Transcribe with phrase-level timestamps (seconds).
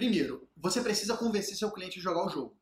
[0.00, 2.58] Primeiro, você precisa convencer seu cliente a jogar o jogo.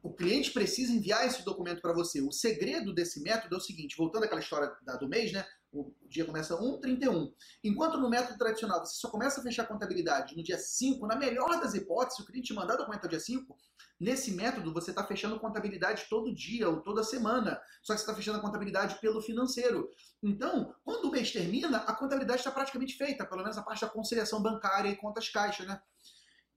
[0.00, 2.20] O cliente precisa enviar esse documento para você.
[2.20, 5.44] O segredo desse método é o seguinte, voltando àquela história do mês, né?
[5.72, 7.32] O dia começa 1,31.
[7.64, 11.16] Enquanto no método tradicional você só começa a fechar a contabilidade no dia 5, na
[11.16, 13.56] melhor das hipóteses, o cliente mandar documento no dia 5,
[13.98, 17.58] nesse método você está fechando contabilidade todo dia ou toda semana.
[17.82, 19.88] Só que você está fechando a contabilidade pelo financeiro.
[20.22, 23.88] Então, quando o mês termina, a contabilidade está praticamente feita, pelo menos a parte da
[23.88, 25.80] conciliação bancária e contas caixa, né?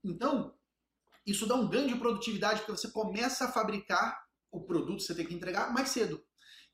[0.04, 0.54] Então,
[1.26, 5.14] isso dá um ganho de produtividade, porque você começa a fabricar o produto que você
[5.14, 6.22] tem que entregar mais cedo.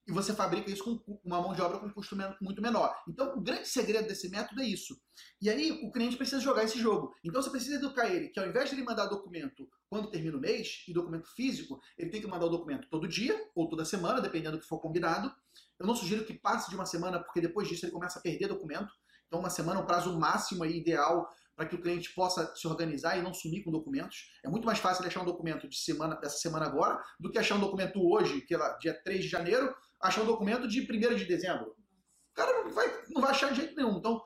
[0.06, 2.92] E você fabrica isso com uma mão de obra com custo muito menor.
[3.08, 5.00] Então, o grande segredo desse método é isso.
[5.40, 7.14] E aí, o cliente precisa jogar esse jogo.
[7.24, 10.40] Então, você precisa educar ele que ao invés de ele mandar documento quando termina o
[10.40, 14.20] mês, e documento físico, ele tem que mandar o documento todo dia ou toda semana,
[14.20, 15.32] dependendo do que for combinado.
[15.78, 18.48] Eu não sugiro que passe de uma semana, porque depois disso ele começa a perder
[18.48, 18.92] documento.
[19.26, 21.28] Então, uma semana é um prazo máximo ideal
[21.62, 24.32] para que o cliente possa se organizar e não sumir com documentos.
[24.44, 27.54] É muito mais fácil achar um documento de semana, dessa semana agora do que achar
[27.54, 31.14] um documento hoje, que é lá, dia 3 de janeiro, achar um documento de 1
[31.14, 31.70] de dezembro.
[31.70, 33.98] O cara não vai, não vai achar de jeito nenhum.
[33.98, 34.20] Então,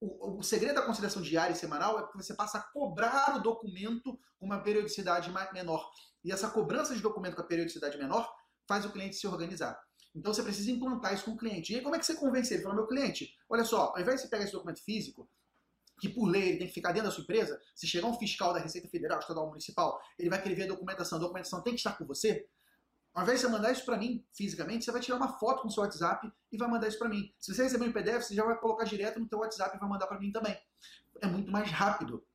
[0.00, 3.40] o, o, segredo da conciliação diária e semanal é que você passa a cobrar o
[3.40, 5.88] documento com uma periodicidade menor.
[6.24, 8.28] E essa cobrança de documento com a periodicidade menor
[8.66, 9.80] faz o cliente se organizar.
[10.12, 11.72] Então você precisa implantar isso com o cliente.
[11.72, 12.64] E aí como é que você convence ele?
[12.64, 15.28] Fala, meu cliente, olha só, ao invés de você pegar esse documento físico,
[16.00, 18.52] que por lei ele tem que ficar dentro da sua empresa, se chegar um fiscal
[18.52, 21.80] da Receita Federal, Estadual Municipal, ele vai querer ver a documentação, a documentação tem que
[21.80, 22.46] estar com você,
[23.14, 25.68] ao invés de você mandar isso para mim fisicamente, você vai tirar uma foto com
[25.68, 27.32] o seu WhatsApp e vai mandar isso para mim.
[27.38, 29.88] Se você receber um PDF, você já vai colocar direto no teu WhatsApp e vai
[29.88, 30.58] mandar para mim também.
[31.22, 32.26] É muito mais rápido.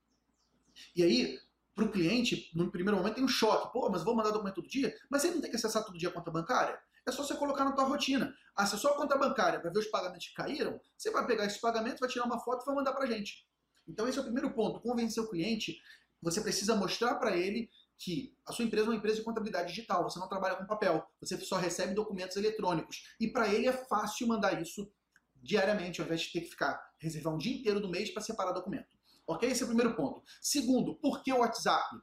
[0.95, 1.37] E aí,
[1.75, 3.73] para o cliente, no primeiro momento tem um choque.
[3.73, 4.95] Pô, mas vou mandar documento todo dia?
[5.09, 6.79] Mas você não tem que acessar todo dia a conta bancária?
[7.05, 8.33] É só você colocar na tua rotina.
[8.55, 10.79] Acessou a conta bancária para ver os pagamentos que caíram?
[10.97, 13.48] Você vai pegar esse pagamento, vai tirar uma foto e vai mandar para gente.
[13.89, 15.81] Então esse é o primeiro ponto, convencer o cliente.
[16.21, 20.03] Você precisa mostrar para ele que a sua empresa é uma empresa de contabilidade digital,
[20.03, 23.13] você não trabalha com papel, você só recebe documentos eletrônicos.
[23.19, 24.89] E para ele é fácil mandar isso
[25.35, 28.53] diariamente, ao invés de ter que ficar, reservar um dia inteiro do mês para separar
[28.53, 28.87] documento.
[29.27, 29.49] Ok?
[29.49, 30.23] Esse é o primeiro ponto.
[30.41, 31.97] Segundo, por que o WhatsApp?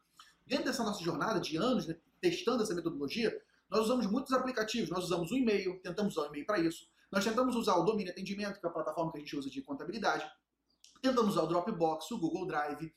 [0.46, 3.36] Dentro dessa nossa jornada de anos, né, testando essa metodologia,
[3.68, 4.90] nós usamos muitos aplicativos.
[4.90, 6.86] Nós usamos o e-mail, tentamos usar o e-mail para isso.
[7.10, 9.62] Nós tentamos usar o Domínio Atendimento, que é a plataforma que a gente usa de
[9.62, 10.24] contabilidade.
[11.06, 12.92] Tentamos usar o Dropbox, o Google Drive.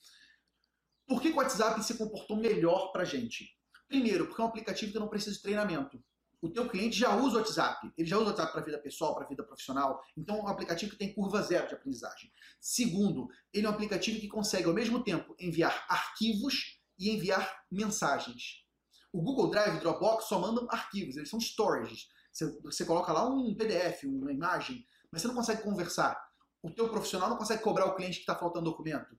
[1.08, 3.56] Por que o WhatsApp se comportou melhor para a gente?
[3.88, 6.04] Primeiro, porque é um aplicativo que não precisa de treinamento.
[6.42, 7.94] O teu cliente já usa o WhatsApp.
[7.96, 10.02] Ele já usa o WhatsApp para vida pessoal, para vida profissional.
[10.18, 12.32] Então é um aplicativo que tem curva zero de aprendizagem.
[12.60, 18.66] Segundo, ele é um aplicativo que consegue ao mesmo tempo enviar arquivos e enviar mensagens.
[19.14, 22.08] O Google Drive e Dropbox só mandam arquivos, eles são storages.
[22.32, 26.29] Você, você coloca lá um PDF, uma imagem, mas você não consegue conversar
[26.62, 29.18] o teu profissional não consegue cobrar o cliente que está faltando documento.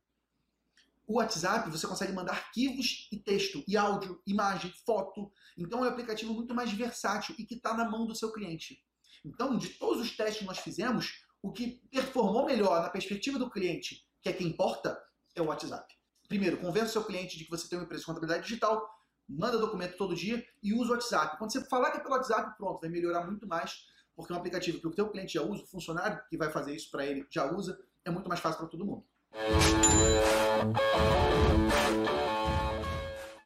[1.07, 5.33] O WhatsApp você consegue mandar arquivos e texto, e áudio, imagem, foto.
[5.57, 8.85] Então é um aplicativo muito mais versátil e que está na mão do seu cliente.
[9.25, 13.51] Então, de todos os testes que nós fizemos, o que performou melhor na perspectiva do
[13.51, 15.03] cliente, que é quem importa,
[15.35, 15.95] é o WhatsApp.
[16.29, 18.89] Primeiro, convença o seu cliente de que você tem uma empresa de contabilidade digital,
[19.29, 21.39] manda documento todo dia e usa o WhatsApp.
[21.39, 23.87] Quando você falar que é pelo WhatsApp, pronto, vai melhorar muito mais
[24.21, 26.91] porque um aplicativo que o teu cliente já usa, o funcionário que vai fazer isso
[26.91, 29.05] para ele já usa, é muito mais fácil para todo mundo.